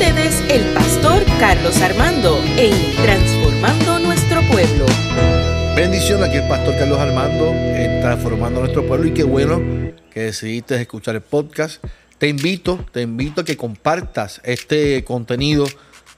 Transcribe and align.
ustedes 0.00 0.40
el 0.48 0.72
pastor 0.72 1.22
Carlos 1.38 1.78
Armando 1.82 2.42
en 2.56 2.72
Transformando 3.02 3.98
Nuestro 3.98 4.40
Pueblo. 4.50 4.86
Bendición 5.76 6.24
aquí 6.24 6.36
el 6.36 6.48
pastor 6.48 6.74
Carlos 6.78 6.98
Armando 6.98 7.52
en 7.52 8.00
Transformando 8.00 8.60
Nuestro 8.60 8.86
Pueblo 8.86 9.08
y 9.08 9.12
qué 9.12 9.24
bueno 9.24 9.60
que 10.10 10.20
decidiste 10.20 10.80
escuchar 10.80 11.16
el 11.16 11.20
podcast. 11.20 11.84
Te 12.16 12.28
invito, 12.28 12.82
te 12.92 13.02
invito 13.02 13.42
a 13.42 13.44
que 13.44 13.58
compartas 13.58 14.40
este 14.42 15.04
contenido 15.04 15.66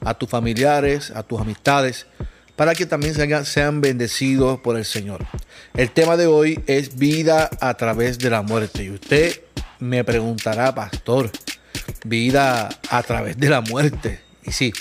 a 0.05 0.15
tus 0.15 0.31
familiares, 0.31 1.11
a 1.11 1.25
tus 1.25 1.41
amistades, 1.41 2.07
para 2.55 2.77
que 2.77 2.87
también 2.87 3.17
sean 3.45 3.81
bendecidos 3.81 4.61
por 4.61 4.77
el 4.77 4.85
Señor. 4.85 5.27
El 5.75 5.91
tema 5.91 6.17
de 6.17 6.29
hoy 6.29 6.63
es 6.69 6.99
vida 6.99 7.51
a 7.61 7.75
través 7.75 8.21
de 8.21 8.31
la 8.31 8.43
muerte. 8.43 8.85
Y 8.85 8.91
usted 8.91 9.41
me 9.81 10.05
preguntará, 10.05 10.73
pastor, 10.73 11.33
vida 12.05 12.69
a 12.91 13.03
través 13.03 13.39
de 13.39 13.49
la 13.49 13.61
muerte. 13.61 14.21
Y 14.45 14.53
sí, 14.53 14.73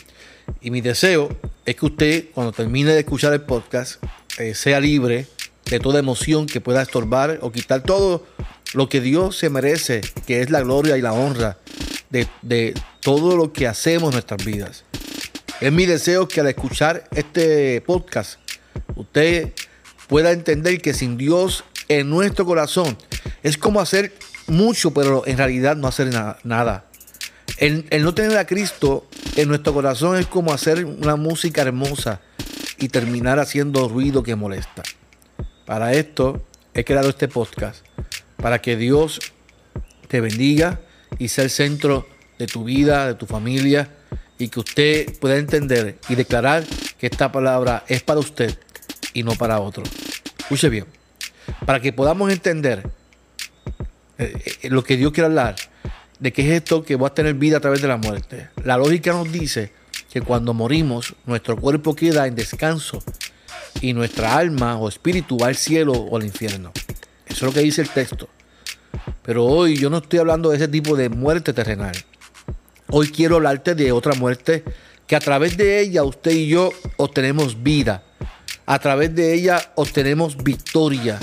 y 0.61 0.71
mi 0.71 0.81
deseo 0.81 1.29
es 1.65 1.75
que 1.75 1.85
usted, 1.85 2.25
cuando 2.33 2.51
termine 2.51 2.91
de 2.91 2.99
escuchar 2.99 3.33
el 3.33 3.41
podcast, 3.41 4.03
eh, 4.37 4.55
sea 4.55 4.79
libre 4.79 5.27
de 5.65 5.79
toda 5.79 5.99
emoción 5.99 6.47
que 6.47 6.61
pueda 6.61 6.81
estorbar 6.81 7.39
o 7.41 7.51
quitar 7.51 7.81
todo 7.81 8.25
lo 8.73 8.89
que 8.89 9.01
Dios 9.01 9.37
se 9.37 9.49
merece, 9.49 10.01
que 10.25 10.41
es 10.41 10.49
la 10.49 10.61
gloria 10.61 10.97
y 10.97 11.01
la 11.01 11.13
honra 11.13 11.57
de, 12.09 12.27
de 12.41 12.73
todo 12.99 13.35
lo 13.35 13.53
que 13.53 13.67
hacemos 13.67 14.09
en 14.09 14.13
nuestras 14.13 14.43
vidas. 14.43 14.83
Es 15.59 15.71
mi 15.71 15.85
deseo 15.85 16.27
que 16.27 16.41
al 16.41 16.47
escuchar 16.47 17.07
este 17.15 17.81
podcast, 17.81 18.39
usted 18.95 19.53
pueda 20.07 20.31
entender 20.31 20.81
que 20.81 20.93
sin 20.93 21.17
Dios 21.17 21.63
en 21.87 22.09
nuestro 22.09 22.45
corazón 22.45 22.97
es 23.43 23.57
como 23.57 23.79
hacer 23.79 24.13
mucho, 24.47 24.91
pero 24.91 25.25
en 25.25 25.37
realidad 25.37 25.75
no 25.75 25.87
hacer 25.87 26.09
nada. 26.43 26.85
El, 27.57 27.85
no 28.03 28.13
tener 28.13 28.37
a 28.37 28.45
Cristo 28.45 29.07
en 29.35 29.47
nuestro 29.47 29.73
corazón 29.73 30.17
es 30.17 30.25
como 30.25 30.53
hacer 30.53 30.85
una 30.85 31.15
música 31.15 31.61
hermosa 31.61 32.21
y 32.79 32.89
terminar 32.89 33.39
haciendo 33.39 33.87
ruido 33.87 34.23
que 34.23 34.35
molesta. 34.35 34.83
Para 35.65 35.93
esto 35.93 36.45
he 36.73 36.83
creado 36.83 37.09
este 37.09 37.27
podcast, 37.27 37.85
para 38.37 38.61
que 38.61 38.75
Dios 38.75 39.19
te 40.07 40.21
bendiga 40.21 40.79
y 41.19 41.27
sea 41.27 41.43
el 41.43 41.49
centro 41.49 42.07
de 42.39 42.47
tu 42.47 42.63
vida, 42.63 43.07
de 43.07 43.15
tu 43.15 43.27
familia, 43.27 43.89
y 44.37 44.47
que 44.47 44.59
usted 44.59 45.19
pueda 45.19 45.37
entender 45.37 45.99
y 46.09 46.15
declarar 46.15 46.63
que 46.97 47.07
esta 47.07 47.31
palabra 47.31 47.83
es 47.87 48.01
para 48.01 48.19
usted 48.19 48.57
y 49.13 49.23
no 49.23 49.35
para 49.35 49.59
otro. 49.59 49.83
Escuche 50.39 50.69
bien, 50.69 50.85
para 51.65 51.79
que 51.79 51.93
podamos 51.93 52.31
entender 52.31 52.89
eh, 54.17 54.33
eh, 54.63 54.69
lo 54.69 54.83
que 54.83 54.97
Dios 54.97 55.11
quiere 55.11 55.27
hablar, 55.27 55.55
de 56.21 56.31
qué 56.31 56.43
es 56.43 56.61
esto 56.61 56.83
que 56.83 56.95
va 56.95 57.07
a 57.07 57.13
tener 57.13 57.33
vida 57.33 57.57
a 57.57 57.59
través 57.59 57.81
de 57.81 57.87
la 57.87 57.97
muerte. 57.97 58.49
La 58.63 58.77
lógica 58.77 59.11
nos 59.11 59.31
dice 59.31 59.73
que 60.13 60.21
cuando 60.21 60.53
morimos, 60.53 61.15
nuestro 61.25 61.57
cuerpo 61.57 61.95
queda 61.95 62.27
en 62.27 62.35
descanso 62.35 63.01
y 63.81 63.93
nuestra 63.93 64.37
alma 64.37 64.77
o 64.77 64.87
espíritu 64.87 65.37
va 65.37 65.47
al 65.47 65.55
cielo 65.55 65.93
o 65.93 66.15
al 66.15 66.23
infierno. 66.23 66.71
Eso 67.25 67.35
es 67.35 67.41
lo 67.41 67.51
que 67.51 67.61
dice 67.61 67.81
el 67.81 67.89
texto. 67.89 68.29
Pero 69.23 69.45
hoy 69.45 69.77
yo 69.77 69.89
no 69.89 69.97
estoy 69.97 70.19
hablando 70.19 70.51
de 70.51 70.57
ese 70.57 70.67
tipo 70.67 70.95
de 70.95 71.09
muerte 71.09 71.53
terrenal. 71.53 71.95
Hoy 72.89 73.09
quiero 73.09 73.37
hablarte 73.37 73.73
de 73.73 73.91
otra 73.91 74.13
muerte 74.13 74.63
que 75.07 75.15
a 75.15 75.19
través 75.19 75.57
de 75.57 75.79
ella 75.79 76.03
usted 76.03 76.31
y 76.31 76.47
yo 76.49 76.71
obtenemos 76.97 77.63
vida. 77.63 78.03
A 78.67 78.77
través 78.77 79.15
de 79.15 79.33
ella 79.33 79.71
obtenemos 79.73 80.37
victoria. 80.37 81.19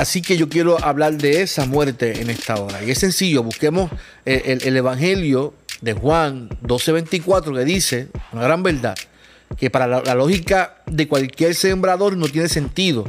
Así 0.00 0.22
que 0.22 0.38
yo 0.38 0.48
quiero 0.48 0.82
hablar 0.82 1.18
de 1.18 1.42
esa 1.42 1.66
muerte 1.66 2.22
en 2.22 2.30
esta 2.30 2.54
hora. 2.54 2.82
Y 2.82 2.90
es 2.90 2.96
sencillo, 2.96 3.42
busquemos 3.42 3.90
el, 4.24 4.74
Evangelio 4.74 5.52
de 5.82 5.92
Juan 5.92 6.48
12:24 6.62 7.54
que 7.54 7.64
dice, 7.66 8.08
una 8.32 8.44
gran 8.44 8.62
verdad, 8.62 8.96
que 9.58 9.68
para 9.68 9.86
la, 9.86 10.14
lógica 10.14 10.76
de 10.86 11.06
cualquier 11.06 11.54
sembrador 11.54 12.16
no 12.16 12.28
tiene 12.28 12.48
sentido. 12.48 13.04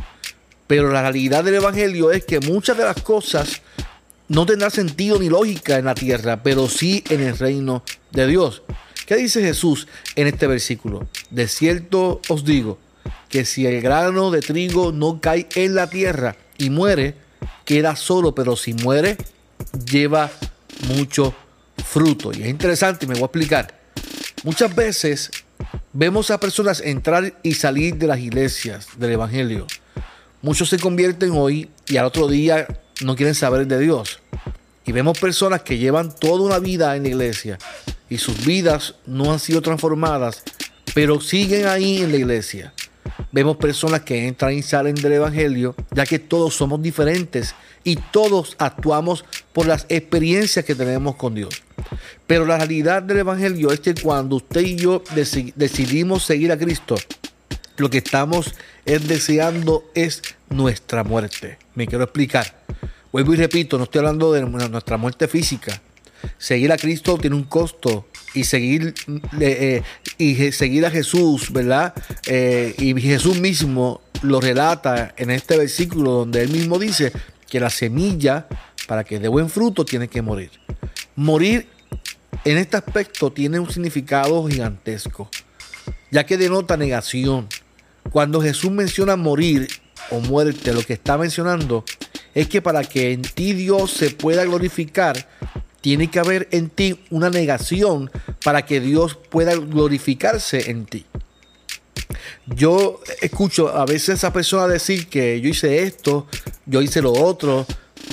Pero 0.68 0.92
la 0.92 1.02
realidad 1.02 1.46
del 1.46 1.56
Evangelio 1.56 2.12
es 2.12 2.26
que 2.26 2.42
muchas 2.42 2.78
de 2.78 2.84
las 2.84 3.02
cosas 3.02 3.62
no 4.28 4.46
tendrán 4.46 4.72
sentido 4.72 5.18
ni 5.18 5.30
lógica 5.30 5.78
en 5.78 5.86
la 5.86 5.96
tierra, 5.96 6.44
pero 6.44 6.68
sí 6.68 7.06
en 7.10 7.22
el 7.22 7.38
reino 7.38 7.86
de 8.12 8.28
Dios. 8.28 8.64
¿Qué 9.06 9.16
dice 9.16 9.42
Jesús 9.42 9.88
en 10.18 10.28
este 10.28 10.46
versículo? 10.46 11.08
De 11.30 11.48
cierto 11.48 12.20
os 12.28 12.44
digo 12.44 12.80
que 13.30 13.46
si 13.46 13.66
el 13.66 13.80
grano 13.80 14.30
de 14.30 14.42
trigo 14.42 14.92
no 14.92 15.22
cae 15.22 15.48
en 15.56 15.74
la 15.74 15.90
tierra 15.90 16.36
y 16.62 16.70
muere, 16.70 17.16
queda 17.66 17.96
solo, 17.96 18.36
pero 18.36 18.56
si 18.56 18.74
muere, 18.74 19.18
lleva 19.92 20.30
mucho 20.96 21.34
fruto. 21.84 22.32
Y 22.32 22.44
es 22.44 22.50
interesante, 22.50 23.08
me 23.08 23.16
voy 23.16 23.24
a 23.24 23.26
explicar. 23.26 23.80
Muchas 24.44 24.76
veces 24.76 25.32
vemos 25.92 26.30
a 26.30 26.40
personas 26.40 26.80
entrar 26.82 27.34
y 27.42 27.56
salir 27.56 27.96
de 27.96 28.06
las 28.06 28.20
iglesias 28.20 28.90
del 28.98 29.14
Evangelio. 29.14 29.66
Muchos 30.44 30.70
se 30.70 30.78
convierten 30.78 31.32
hoy 31.32 31.68
y 31.88 31.98
al 31.98 32.06
otro 32.06 32.28
día 32.28 32.68
no 33.04 33.16
quieren 33.16 33.34
saber 33.34 33.66
de 33.66 33.80
Dios. 33.80 34.20
Y 34.86 34.92
vemos 34.92 35.18
personas 35.18 35.64
que 35.64 35.80
llevan 35.80 36.14
toda 36.14 36.44
una 36.44 36.60
vida 36.60 36.96
en 36.96 37.04
la 37.04 37.10
iglesia 37.10 37.58
y 38.08 38.20
sus 38.20 38.46
vidas 38.46 38.96
no 39.08 39.34
han 39.34 39.40
sido 39.40 39.64
transformadas, 39.64 40.44
pero 40.94 41.22
siguen 41.22 41.66
ahí 41.66 42.04
en 42.04 42.12
la 42.12 42.18
iglesia 42.18 42.74
vemos 43.32 43.58
personas 43.58 44.02
que 44.02 44.28
entran 44.28 44.54
y 44.54 44.62
salen 44.62 44.96
del 44.96 45.14
Evangelio, 45.14 45.76
ya 45.92 46.06
que 46.06 46.20
todos 46.20 46.56
somos 46.56 46.82
diferentes 46.82 47.56
y 47.84 47.96
todos 47.96 48.56
actuamos 48.60 49.26
por 49.54 49.66
las 49.66 49.86
experiencias 49.90 50.66
que 50.66 50.76
tenemos 50.76 51.16
con 51.16 51.36
Dios. 51.36 51.62
Pero 52.28 52.46
la 52.46 52.58
realidad 52.58 53.02
del 53.02 53.20
Evangelio 53.20 53.72
es 53.72 53.80
que 53.80 53.96
cuando 53.96 54.38
usted 54.38 54.62
y 54.62 54.76
yo 54.76 55.04
decidimos 55.56 56.24
seguir 56.24 56.52
a 56.52 56.58
Cristo, 56.58 56.96
lo 57.78 57.90
que 57.90 57.98
estamos 57.98 58.54
es 58.86 59.08
deseando 59.08 59.90
es 59.96 60.22
nuestra 60.50 61.04
muerte. 61.04 61.58
Me 61.76 61.88
quiero 61.88 62.04
explicar. 62.04 62.62
Vuelvo 63.12 63.34
y 63.34 63.38
repito, 63.38 63.78
no 63.78 63.86
estoy 63.86 64.00
hablando 64.00 64.32
de 64.32 64.42
nuestra 64.42 64.98
muerte 64.98 65.28
física. 65.28 65.82
Seguir 66.38 66.72
a 66.72 66.78
Cristo 66.78 67.18
tiene 67.18 67.36
un 67.36 67.44
costo 67.44 68.08
y 68.34 68.44
seguir, 68.44 68.94
eh, 69.40 69.82
y 70.22 70.52
seguir 70.52 70.86
a 70.86 70.92
Jesús, 70.92 71.52
¿verdad? 71.52 71.94
Eh, 72.28 72.76
y 72.78 73.00
Jesús 73.02 73.40
mismo 73.40 74.02
lo 74.22 74.40
relata 74.40 75.14
en 75.18 75.32
este 75.32 75.58
versículo 75.58 76.12
donde 76.12 76.44
él 76.44 76.50
mismo 76.50 76.78
dice 76.78 77.12
que 77.50 77.60
la 77.60 77.72
semilla, 77.72 78.48
para 78.88 79.04
que 79.04 79.20
dé 79.20 79.28
buen 79.28 79.50
fruto, 79.50 79.84
tiene 79.84 80.08
que 80.08 80.22
morir. 80.22 80.52
Morir 81.16 81.68
en 82.46 82.58
este 82.58 82.78
aspecto 82.78 83.32
tiene 83.32 83.60
un 83.60 83.70
significado 83.72 84.48
gigantesco, 84.48 85.30
ya 86.12 86.24
que 86.26 86.38
denota 86.38 86.78
negación. 86.78 87.48
Cuando 88.12 88.42
Jesús 88.42 88.72
menciona 88.72 89.16
morir 89.16 89.68
o 90.12 90.20
muerte, 90.20 90.74
lo 90.74 90.84
que 90.84 90.94
está 90.94 91.18
mencionando 91.18 91.84
es 92.36 92.48
que 92.48 92.62
para 92.62 92.84
que 92.84 93.12
en 93.12 93.24
ti 93.24 93.54
Dios 93.54 93.92
se 93.92 94.12
pueda 94.12 94.46
glorificar, 94.46 95.28
tiene 95.82 96.10
que 96.10 96.20
haber 96.20 96.48
en 96.52 96.70
ti 96.70 97.00
una 97.10 97.30
negación 97.30 98.12
para 98.44 98.66
que 98.66 98.80
Dios 98.80 99.18
pueda 99.30 99.56
glorificarse 99.56 100.72
en 100.72 100.86
ti. 100.86 101.06
Yo 102.46 103.00
escucho 103.22 103.70
a 103.70 103.86
veces 103.86 104.24
a 104.24 104.34
personas 104.34 104.70
decir 104.70 105.08
que 105.08 105.42
yo 105.42 105.50
hice 105.50 105.84
esto, 105.84 106.28
yo 106.66 106.82
hice 106.82 107.02
lo 107.02 107.12
otro, 107.14 107.66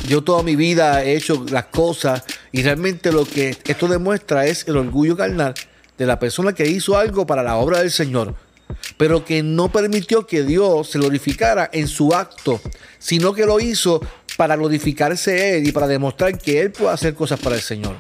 yo 0.07 0.23
toda 0.23 0.43
mi 0.43 0.57
vida 0.57 1.05
he 1.05 1.17
hecho 1.17 1.45
las 1.51 1.67
cosas 1.67 2.23
y 2.53 2.63
realmente 2.63 3.13
lo 3.13 3.25
que 3.25 3.57
esto 3.67 3.89
demuestra 3.89 4.47
es 4.47 4.67
el 4.69 4.77
orgullo 4.77 5.17
carnal 5.17 5.55
de 5.97 6.07
la 6.07 6.19
persona 6.19 6.53
que 6.53 6.67
hizo 6.67 6.97
algo 6.97 7.27
para 7.27 7.43
la 7.43 7.57
obra 7.57 7.81
del 7.81 7.91
Señor, 7.91 8.35
pero 8.97 9.25
que 9.25 9.43
no 9.43 9.71
permitió 9.71 10.27
que 10.27 10.45
Dios 10.45 10.91
se 10.91 10.99
glorificara 10.99 11.69
en 11.73 11.89
su 11.89 12.15
acto, 12.15 12.61
sino 12.99 13.33
que 13.33 13.47
lo 13.47 13.59
hizo 13.61 14.01
para 14.39 14.55
glorificarse 14.55 15.57
Él 15.57 15.67
y 15.67 15.73
para 15.73 15.89
demostrar 15.89 16.39
que 16.39 16.61
Él 16.61 16.71
puede 16.71 16.93
hacer 16.93 17.13
cosas 17.13 17.41
para 17.41 17.57
el 17.57 17.61
Señor. 17.61 17.97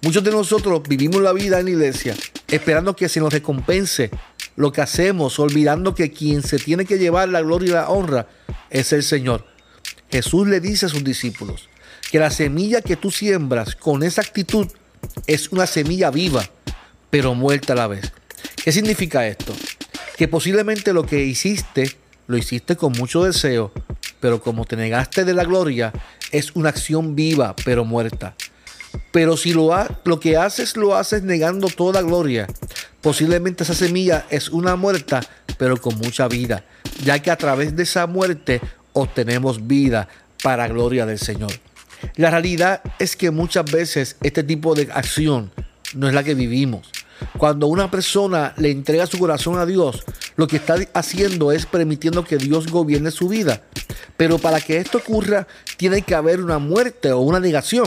Muchos 0.00 0.24
de 0.24 0.30
nosotros 0.30 0.82
vivimos 0.88 1.20
la 1.20 1.34
vida 1.34 1.58
en 1.58 1.66
la 1.66 1.70
iglesia 1.70 2.16
esperando 2.48 2.96
que 2.96 3.10
se 3.10 3.20
nos 3.20 3.30
recompense 3.30 4.10
lo 4.56 4.72
que 4.72 4.80
hacemos, 4.80 5.38
olvidando 5.38 5.94
que 5.94 6.10
quien 6.10 6.42
se 6.42 6.58
tiene 6.58 6.86
que 6.86 6.96
llevar 6.96 7.28
la 7.28 7.42
gloria 7.42 7.68
y 7.68 7.72
la 7.72 7.90
honra 7.90 8.26
es 8.70 8.94
el 8.94 9.02
Señor. 9.02 9.44
Jesús 10.10 10.48
le 10.48 10.60
dice 10.60 10.86
a 10.86 10.88
sus 10.88 11.04
discípulos 11.04 11.68
que 12.10 12.20
la 12.20 12.30
semilla 12.30 12.80
que 12.80 12.96
tú 12.96 13.10
siembras 13.10 13.76
con 13.76 14.02
esa 14.02 14.22
actitud 14.22 14.68
es 15.26 15.52
una 15.52 15.66
semilla 15.66 16.10
viva, 16.10 16.48
pero 17.10 17.34
muerta 17.34 17.74
a 17.74 17.76
la 17.76 17.86
vez. 17.86 18.14
¿Qué 18.64 18.72
significa 18.72 19.26
esto? 19.26 19.52
Que 20.16 20.26
posiblemente 20.26 20.94
lo 20.94 21.04
que 21.04 21.22
hiciste, 21.22 21.94
lo 22.28 22.38
hiciste 22.38 22.76
con 22.76 22.92
mucho 22.92 23.24
deseo, 23.24 23.72
pero 24.26 24.42
como 24.42 24.64
te 24.64 24.74
negaste 24.74 25.24
de 25.24 25.34
la 25.34 25.44
gloria, 25.44 25.92
es 26.32 26.50
una 26.56 26.70
acción 26.70 27.14
viva, 27.14 27.54
pero 27.64 27.84
muerta. 27.84 28.34
Pero 29.12 29.36
si 29.36 29.52
lo, 29.52 29.70
lo 30.04 30.18
que 30.18 30.36
haces 30.36 30.76
lo 30.76 30.96
haces 30.96 31.22
negando 31.22 31.68
toda 31.68 32.02
gloria, 32.02 32.48
posiblemente 33.02 33.62
esa 33.62 33.72
semilla 33.72 34.26
es 34.28 34.48
una 34.48 34.74
muerta, 34.74 35.20
pero 35.58 35.76
con 35.76 35.96
mucha 35.98 36.26
vida, 36.26 36.64
ya 37.04 37.20
que 37.20 37.30
a 37.30 37.36
través 37.36 37.76
de 37.76 37.84
esa 37.84 38.08
muerte 38.08 38.60
obtenemos 38.94 39.64
vida 39.68 40.08
para 40.42 40.66
gloria 40.66 41.06
del 41.06 41.20
Señor. 41.20 41.52
La 42.16 42.30
realidad 42.30 42.82
es 42.98 43.14
que 43.14 43.30
muchas 43.30 43.70
veces 43.70 44.16
este 44.24 44.42
tipo 44.42 44.74
de 44.74 44.88
acción 44.92 45.52
no 45.94 46.08
es 46.08 46.14
la 46.14 46.24
que 46.24 46.34
vivimos. 46.34 46.90
Cuando 47.38 47.68
una 47.68 47.92
persona 47.92 48.54
le 48.56 48.72
entrega 48.72 49.06
su 49.06 49.20
corazón 49.20 49.56
a 49.60 49.66
Dios, 49.66 50.04
lo 50.34 50.48
que 50.48 50.56
está 50.56 50.74
haciendo 50.94 51.52
es 51.52 51.64
permitiendo 51.64 52.24
que 52.24 52.38
Dios 52.38 52.66
gobierne 52.66 53.12
su 53.12 53.28
vida. 53.28 53.62
Pero 54.16 54.38
para 54.38 54.60
que 54.60 54.78
esto 54.78 54.98
ocurra, 54.98 55.46
tiene 55.76 56.02
que 56.02 56.14
haber 56.14 56.40
una 56.40 56.58
muerte 56.58 57.12
o 57.12 57.20
una 57.20 57.40
negación. 57.40 57.86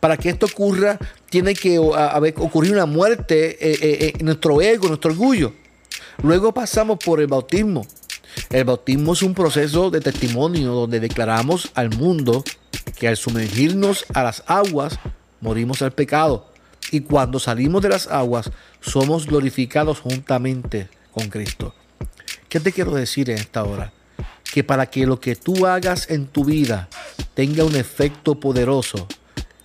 Para 0.00 0.16
que 0.16 0.30
esto 0.30 0.46
ocurra, 0.46 0.98
tiene 1.30 1.54
que 1.54 1.76
haber, 1.76 2.34
ocurrir 2.38 2.72
una 2.72 2.86
muerte 2.86 3.50
eh, 3.60 3.78
eh, 3.80 3.98
eh, 4.00 4.12
en 4.18 4.26
nuestro 4.26 4.60
ego, 4.60 4.88
nuestro 4.88 5.10
orgullo. 5.10 5.52
Luego 6.22 6.52
pasamos 6.52 6.98
por 7.04 7.20
el 7.20 7.26
bautismo. 7.26 7.86
El 8.50 8.64
bautismo 8.64 9.12
es 9.12 9.22
un 9.22 9.34
proceso 9.34 9.90
de 9.90 10.00
testimonio 10.00 10.72
donde 10.72 11.00
declaramos 11.00 11.70
al 11.74 11.90
mundo 11.90 12.44
que 12.98 13.08
al 13.08 13.16
sumergirnos 13.16 14.04
a 14.14 14.22
las 14.22 14.42
aguas 14.46 14.98
morimos 15.40 15.82
al 15.82 15.92
pecado 15.92 16.50
y 16.90 17.00
cuando 17.00 17.38
salimos 17.38 17.82
de 17.82 17.90
las 17.90 18.06
aguas 18.06 18.50
somos 18.80 19.26
glorificados 19.26 20.00
juntamente 20.00 20.88
con 21.12 21.28
Cristo. 21.28 21.74
¿Qué 22.48 22.60
te 22.60 22.72
quiero 22.72 22.94
decir 22.94 23.30
en 23.30 23.38
esta 23.38 23.64
hora? 23.64 23.92
Que 24.52 24.64
para 24.64 24.86
que 24.86 25.06
lo 25.06 25.20
que 25.20 25.36
tú 25.36 25.66
hagas 25.66 26.10
en 26.10 26.26
tu 26.26 26.44
vida 26.44 26.88
tenga 27.34 27.64
un 27.64 27.76
efecto 27.76 28.40
poderoso, 28.40 29.06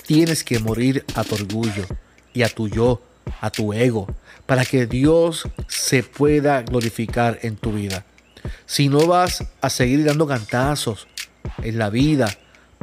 tienes 0.05 0.43
que 0.43 0.59
morir 0.59 1.05
a 1.15 1.23
tu 1.23 1.35
orgullo 1.35 1.85
y 2.33 2.43
a 2.43 2.49
tu 2.49 2.67
yo, 2.67 3.01
a 3.41 3.49
tu 3.49 3.73
ego, 3.73 4.07
para 4.45 4.65
que 4.65 4.85
Dios 4.85 5.47
se 5.67 6.03
pueda 6.03 6.61
glorificar 6.63 7.39
en 7.41 7.55
tu 7.55 7.71
vida. 7.71 8.05
Si 8.65 8.89
no 8.89 9.07
vas 9.07 9.43
a 9.61 9.69
seguir 9.69 10.03
dando 10.03 10.27
cantazos 10.27 11.07
en 11.61 11.77
la 11.77 11.89
vida, 11.89 12.29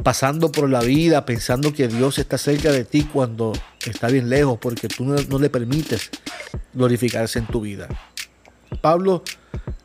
pasando 0.03 0.51
por 0.51 0.69
la 0.69 0.81
vida 0.81 1.25
pensando 1.25 1.73
que 1.73 1.87
Dios 1.87 2.17
está 2.17 2.37
cerca 2.37 2.71
de 2.71 2.85
ti 2.85 3.03
cuando 3.03 3.53
está 3.85 4.07
bien 4.07 4.29
lejos 4.29 4.57
porque 4.59 4.87
tú 4.87 5.05
no, 5.05 5.39
le 5.39 5.49
permites 5.49 6.09
glorificarse 6.73 7.39
en 7.39 7.45
tu 7.45 7.61
vida. 7.61 7.87
Pablo 8.81 9.23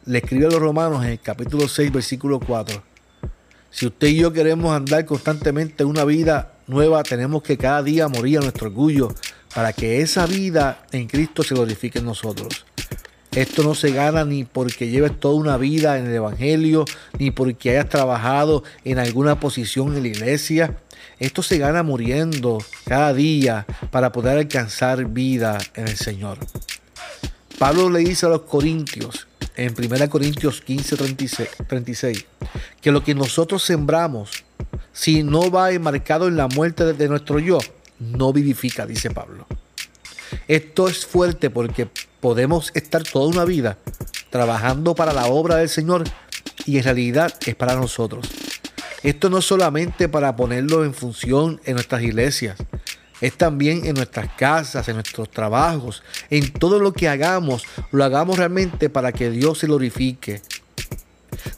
le 0.07 0.19
escribe 0.19 0.47
a 0.47 0.51
los 0.51 0.61
romanos 0.61 1.05
en 1.05 1.11
el 1.11 1.21
capítulo 1.21 1.67
6, 1.67 1.93
versículo 1.93 2.39
4. 2.39 2.81
Si 3.71 3.87
usted 3.87 4.09
y 4.09 4.19
yo 4.19 4.33
queremos 4.33 4.75
andar 4.75 5.05
constantemente 5.05 5.85
una 5.85 6.05
vida 6.05 6.53
nueva, 6.69 7.03
tenemos 7.03 7.43
que 7.43 7.59
cada 7.59 7.83
día 7.83 8.07
morir 8.07 8.39
a 8.39 8.43
nuestro 8.43 8.69
orgullo 8.69 9.13
para 9.53 9.73
que 9.73 10.01
esa 10.01 10.27
vida 10.27 10.87
en 10.93 11.09
Cristo 11.09 11.43
se 11.43 11.55
glorifique 11.55 11.99
en 11.99 12.05
nosotros. 12.05 12.65
Esto 13.33 13.65
no 13.65 13.75
se 13.75 13.91
gana 13.91 14.25
ni 14.25 14.45
porque 14.45 14.89
lleves 14.89 15.19
toda 15.19 15.35
una 15.35 15.57
vida 15.57 15.99
en 15.99 16.07
el 16.07 16.15
Evangelio, 16.15 16.85
ni 17.19 17.33
porque 17.33 17.71
hayas 17.71 17.89
trabajado 17.89 18.63
en 18.85 18.99
alguna 18.99 19.41
posición 19.41 19.95
en 19.97 20.03
la 20.03 20.09
iglesia. 20.09 20.79
Esto 21.19 21.43
se 21.43 21.59
gana 21.59 21.83
muriendo 21.83 22.59
cada 22.85 23.13
día 23.13 23.67
para 23.91 24.13
poder 24.13 24.39
alcanzar 24.39 25.05
vida 25.07 25.59
en 25.75 25.89
el 25.89 25.97
Señor. 25.97 26.39
Pablo 27.59 27.91
le 27.91 28.01
dice 28.01 28.27
a 28.27 28.31
los 28.31 28.43
corintios 28.43 29.27
en 29.57 29.75
1 29.77 30.11
Corintios 30.11 30.61
15, 30.61 30.97
36, 31.67 32.27
que 32.81 32.93
lo 32.93 33.03
que 33.03 33.15
nosotros 33.15 33.63
sembramos, 33.63 34.45
si 34.93 35.23
no 35.23 35.51
va 35.51 35.73
enmarcado 35.73 36.29
en 36.29 36.37
la 36.37 36.49
muerte 36.49 36.93
de 36.93 37.09
nuestro 37.09 37.39
yo, 37.39 37.59
no 37.99 38.33
vivifica, 38.33 38.87
dice 38.87 39.11
Pablo. 39.11 39.47
Esto 40.49 40.89
es 40.89 41.07
fuerte 41.07 41.51
porque 41.51 41.89
podemos 42.21 42.71
estar 42.75 43.03
toda 43.03 43.27
una 43.29 43.45
vida 43.45 43.79
trabajando 44.31 44.95
para 44.95 45.13
la 45.13 45.27
obra 45.27 45.57
del 45.57 45.69
Señor 45.69 46.05
y 46.65 46.79
en 46.79 46.85
realidad 46.85 47.33
es 47.47 47.55
para 47.55 47.75
nosotros. 47.77 48.29
Esto 49.03 49.31
no 49.31 49.39
es 49.39 49.45
solamente 49.45 50.09
para 50.09 50.35
ponerlo 50.37 50.85
en 50.85 50.95
función 50.95 51.61
en 51.65 51.75
nuestras 51.75 52.03
iglesias, 52.03 52.57
es 53.21 53.37
también 53.37 53.87
en 53.87 53.95
nuestras 53.95 54.33
casas, 54.35 54.89
en 54.89 54.95
nuestros 54.95 55.31
trabajos, 55.31 56.03
en 56.31 56.53
todo 56.53 56.79
lo 56.79 56.93
que 56.93 57.09
hagamos, 57.09 57.65
lo 57.91 58.05
hagamos 58.05 58.39
realmente 58.39 58.91
para 58.91 59.13
que 59.13 59.31
Dios 59.31 59.59
se 59.59 59.67
glorifique. 59.67 60.43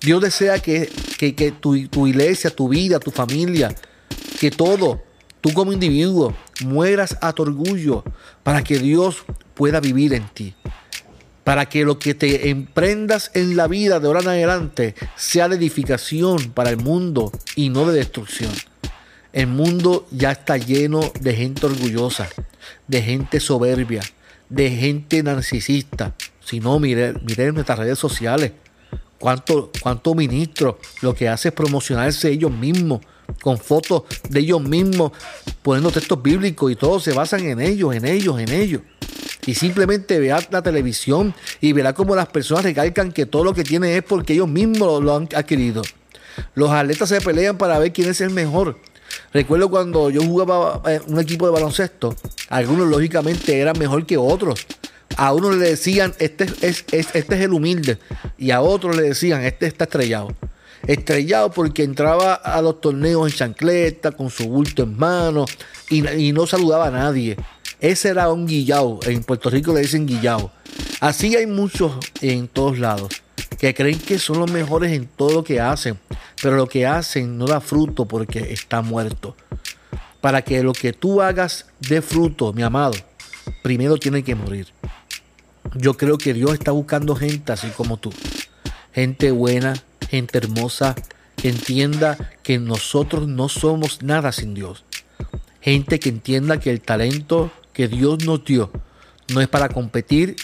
Dios 0.00 0.22
desea 0.22 0.58
que, 0.60 0.88
que, 1.18 1.52
tu, 1.52 1.88
tu 1.88 2.06
iglesia, 2.06 2.50
tu 2.50 2.68
vida, 2.68 3.00
tu 3.00 3.10
familia, 3.10 3.74
que 4.38 4.50
todo, 4.50 5.02
tú 5.40 5.52
como 5.52 5.72
individuo, 5.72 6.34
mueras 6.64 7.16
a 7.20 7.32
tu 7.32 7.42
orgullo 7.42 8.04
para 8.42 8.62
que 8.62 8.78
Dios 8.78 9.24
pueda 9.54 9.80
vivir 9.80 10.14
en 10.14 10.28
ti. 10.28 10.54
Para 11.42 11.66
que 11.66 11.84
lo 11.84 11.98
que 11.98 12.14
te 12.14 12.50
emprendas 12.50 13.30
en 13.34 13.56
la 13.56 13.66
vida 13.68 14.00
de 14.00 14.06
ahora 14.06 14.20
en 14.20 14.28
adelante 14.28 14.94
sea 15.16 15.48
de 15.48 15.56
edificación 15.56 16.52
para 16.52 16.70
el 16.70 16.76
mundo 16.76 17.32
y 17.56 17.70
no 17.70 17.86
de 17.86 17.96
destrucción. 17.96 18.52
El 19.32 19.46
mundo 19.48 20.06
ya 20.10 20.32
está 20.32 20.56
lleno 20.56 21.00
de 21.20 21.34
gente 21.34 21.66
orgullosa, 21.66 22.28
de 22.86 23.02
gente 23.02 23.40
soberbia, 23.40 24.00
de 24.48 24.70
gente 24.70 25.22
narcisista. 25.22 26.14
Si 26.44 26.60
no, 26.60 26.78
mire, 26.78 27.14
mire 27.24 27.44
en 27.44 27.54
nuestras 27.54 27.78
redes 27.78 27.98
sociales. 27.98 28.52
¿Cuántos 29.18 29.70
cuánto 29.80 30.14
ministros 30.14 30.76
lo 31.02 31.14
que 31.14 31.28
hace 31.28 31.48
es 31.48 31.54
promocionarse 31.54 32.30
ellos 32.30 32.52
mismos, 32.52 33.00
con 33.42 33.58
fotos 33.58 34.04
de 34.30 34.40
ellos 34.40 34.62
mismos, 34.62 35.12
poniendo 35.62 35.90
textos 35.90 36.22
bíblicos 36.22 36.70
y 36.70 36.76
todos 36.76 37.02
se 37.02 37.12
basan 37.12 37.44
en 37.44 37.60
ellos, 37.60 37.94
en 37.94 38.06
ellos, 38.06 38.38
en 38.38 38.50
ellos 38.50 38.82
y 39.48 39.54
simplemente 39.54 40.20
vea 40.20 40.40
la 40.50 40.60
televisión 40.60 41.34
y 41.62 41.72
verá 41.72 41.94
cómo 41.94 42.14
las 42.14 42.28
personas 42.28 42.64
recalcan 42.64 43.12
que 43.12 43.24
todo 43.24 43.44
lo 43.44 43.54
que 43.54 43.64
tienen 43.64 43.96
es 43.96 44.02
porque 44.02 44.34
ellos 44.34 44.46
mismos 44.46 45.02
lo, 45.02 45.16
han 45.16 45.26
adquirido. 45.34 45.80
Los 46.54 46.70
atletas 46.70 47.08
se 47.08 47.22
pelean 47.22 47.56
para 47.56 47.78
ver 47.78 47.94
quién 47.94 48.10
es 48.10 48.20
el 48.20 48.28
mejor. 48.28 48.78
Recuerdo 49.32 49.68
cuando 49.68 50.10
yo 50.10 50.22
jugaba 50.22 50.82
en 50.86 51.02
un 51.06 51.20
equipo 51.20 51.46
de 51.46 51.52
baloncesto, 51.52 52.14
algunos 52.48 52.88
lógicamente 52.88 53.58
eran 53.58 53.78
mejor 53.78 54.06
que 54.06 54.16
otros. 54.16 54.66
A 55.16 55.32
uno 55.32 55.50
le 55.50 55.70
decían, 55.70 56.14
este 56.18 56.44
es, 56.60 56.84
este 56.92 57.18
es 57.18 57.40
el 57.40 57.52
humilde, 57.52 57.98
y 58.36 58.50
a 58.50 58.60
otros 58.60 58.96
le 58.96 59.02
decían, 59.02 59.44
este 59.44 59.66
está 59.66 59.84
estrellado. 59.84 60.34
Estrellado 60.86 61.50
porque 61.50 61.82
entraba 61.82 62.34
a 62.34 62.62
los 62.62 62.80
torneos 62.80 63.30
en 63.30 63.36
chancleta, 63.36 64.12
con 64.12 64.30
su 64.30 64.48
bulto 64.48 64.84
en 64.84 64.96
mano, 64.96 65.44
y, 65.90 66.08
y 66.08 66.32
no 66.32 66.46
saludaba 66.46 66.86
a 66.86 66.90
nadie. 66.90 67.36
Ese 67.80 68.08
era 68.10 68.30
un 68.30 68.46
guillao. 68.46 69.00
En 69.06 69.24
Puerto 69.24 69.50
Rico 69.50 69.72
le 69.74 69.80
dicen 69.80 70.06
guillao. 70.06 70.52
Así 71.00 71.34
hay 71.36 71.46
muchos 71.46 71.92
en 72.20 72.48
todos 72.48 72.78
lados 72.78 73.08
que 73.58 73.74
creen 73.74 73.98
que 73.98 74.18
son 74.18 74.38
los 74.38 74.50
mejores 74.50 74.92
en 74.92 75.06
todo 75.06 75.32
lo 75.32 75.44
que 75.44 75.60
hacen, 75.60 75.98
pero 76.40 76.56
lo 76.56 76.68
que 76.68 76.86
hacen 76.86 77.36
no 77.36 77.46
da 77.46 77.60
fruto 77.60 78.06
porque 78.06 78.52
está 78.52 78.82
muerto. 78.82 79.36
Para 80.20 80.42
que 80.42 80.62
lo 80.62 80.72
que 80.72 80.92
tú 80.92 81.20
hagas 81.20 81.66
dé 81.80 82.00
fruto, 82.00 82.52
mi 82.52 82.62
amado, 82.62 82.94
primero 83.62 83.96
tiene 83.96 84.22
que 84.22 84.34
morir. 84.34 84.68
Yo 85.74 85.94
creo 85.94 86.18
que 86.18 86.34
Dios 86.34 86.54
está 86.54 86.70
buscando 86.70 87.14
gente 87.14 87.52
así 87.52 87.68
como 87.68 87.96
tú. 87.96 88.12
Gente 88.92 89.30
buena, 89.32 89.74
gente 90.08 90.38
hermosa, 90.38 90.94
que 91.36 91.48
entienda 91.48 92.16
que 92.42 92.58
nosotros 92.58 93.28
no 93.28 93.48
somos 93.48 94.02
nada 94.02 94.32
sin 94.32 94.54
Dios. 94.54 94.84
Gente 95.60 95.98
que 95.98 96.08
entienda 96.08 96.60
que 96.60 96.70
el 96.70 96.80
talento 96.80 97.50
que 97.72 97.88
Dios 97.88 98.24
nos 98.24 98.44
dio 98.44 98.70
no 99.32 99.40
es 99.40 99.48
para 99.48 99.68
competir, 99.68 100.36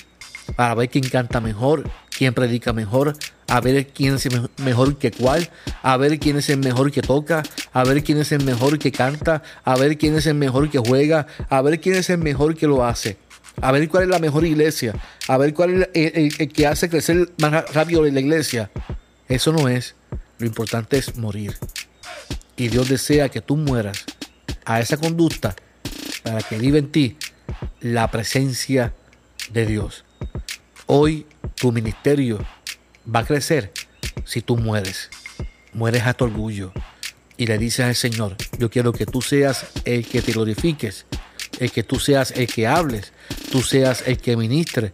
para 0.56 0.75
ver 0.75 0.90
quién 0.90 1.09
canta 1.09 1.40
mejor, 1.40 1.85
quién 2.16 2.35
predica 2.35 2.73
mejor, 2.73 3.16
a 3.49 3.61
ver 3.61 3.87
quién 3.88 4.14
es 4.14 4.26
el 4.26 4.49
mejor 4.59 4.97
que 4.97 5.11
cuál, 5.11 5.50
a 5.83 5.97
ver 5.97 6.18
quién 6.18 6.37
es 6.37 6.49
el 6.49 6.59
mejor 6.59 6.90
que 6.90 7.02
toca, 7.02 7.42
a 7.73 7.85
ver 7.85 8.02
quién 8.02 8.18
es 8.18 8.33
el 8.33 8.44
mejor 8.44 8.78
que 8.78 8.92
canta, 8.92 9.42
a 9.64 9.76
ver 9.76 9.99
quién 9.99 10.16
es 10.16 10.26
el 10.26 10.35
mejor 10.35 10.71
que 10.71 10.78
juega, 10.78 11.26
a 11.49 11.62
ver 11.62 11.80
quién 11.80 11.97
es 11.97 12.11
el 12.11 12.18
mejor 12.18 12.56
que 12.56 12.66
lo 12.66 12.85
hace, 12.85 13.18
a 13.61 13.73
ver 13.73 13.88
cuál 13.88 14.04
es 14.04 14.09
la 14.09 14.18
mejor 14.18 14.44
iglesia, 14.44 14.94
a 15.28 15.37
ver 15.37 15.52
cuál 15.54 15.88
es 15.92 16.12
el, 16.38 16.52
que 16.52 16.66
hace 16.66 16.88
crecer 16.88 17.30
más 17.38 17.73
rápido 17.73 18.04
la 18.04 18.21
iglesia. 18.21 18.71
Eso 19.28 19.52
no 19.52 19.68
es. 19.68 19.94
Lo 20.38 20.47
importante 20.47 20.99
es 20.99 21.16
morir. 21.16 21.56
Y 22.56 22.68
Dios 22.68 22.88
desea 22.88 23.28
que 23.28 23.40
tú 23.40 23.56
mueras 23.56 24.04
a 24.64 24.80
esa 24.80 24.97
conducta 24.97 25.54
para 26.23 26.40
que 26.42 26.59
viva 26.59 26.78
en 26.78 26.90
ti 26.90 27.16
la 27.80 28.11
presencia 28.11 28.92
de 29.50 29.66
Dios. 29.66 30.03
Hoy 30.86 31.26
tu 31.54 31.72
ministerio 31.72 32.38
va 33.12 33.20
a 33.20 33.24
crecer 33.24 33.72
si 34.26 34.42
tú 34.42 34.58
mueres. 34.58 35.08
Mueres 35.72 36.02
a 36.02 36.12
tu 36.12 36.24
orgullo 36.24 36.72
y 37.38 37.46
le 37.46 37.56
dices 37.56 37.86
al 37.86 37.94
Señor, 37.94 38.36
yo 38.58 38.70
quiero 38.70 38.92
que 38.92 39.06
tú 39.06 39.22
seas 39.22 39.66
el 39.86 40.06
que 40.06 40.20
te 40.20 40.32
glorifiques, 40.32 41.06
el 41.58 41.72
que 41.72 41.82
tú 41.82 41.98
seas 41.98 42.32
el 42.32 42.46
que 42.46 42.66
hables, 42.66 43.12
tú 43.50 43.62
seas 43.62 44.04
el 44.06 44.18
que 44.18 44.36
ministre 44.36 44.92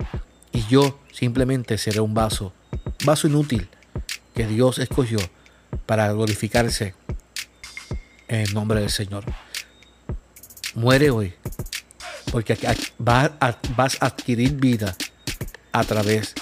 y 0.52 0.64
yo 0.66 1.00
simplemente 1.12 1.76
seré 1.76 1.98
un 1.98 2.14
vaso, 2.14 2.52
vaso 3.04 3.26
inútil 3.26 3.68
que 4.32 4.46
Dios 4.46 4.78
escogió 4.78 5.18
para 5.86 6.12
glorificarse 6.12 6.94
en 8.28 8.42
el 8.42 8.54
nombre 8.54 8.80
del 8.80 8.90
Señor. 8.90 9.24
Muere 10.74 11.10
hoy, 11.10 11.34
porque 12.30 12.56
vas 12.98 13.98
a 14.00 14.06
adquirir 14.06 14.52
vida 14.52 14.96
a 15.72 15.84
través 15.84 16.34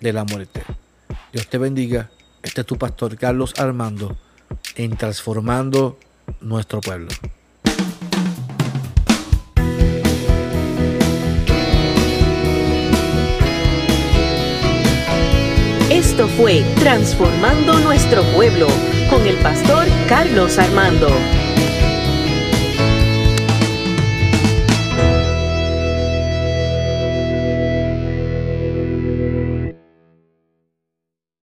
de 0.00 0.12
la 0.12 0.24
muerte. 0.24 0.62
Dios 1.32 1.48
te 1.48 1.58
bendiga. 1.58 2.10
Este 2.42 2.62
es 2.62 2.66
tu 2.66 2.76
pastor 2.76 3.16
Carlos 3.16 3.54
Armando 3.58 4.16
en 4.76 4.96
Transformando 4.96 5.98
nuestro 6.40 6.80
pueblo. 6.80 7.08
Esto 15.90 16.28
fue 16.28 16.62
Transformando 16.78 17.78
nuestro 17.80 18.22
pueblo 18.34 18.68
con 19.10 19.26
el 19.26 19.36
pastor 19.36 19.86
Carlos 20.08 20.58
Armando. 20.58 21.08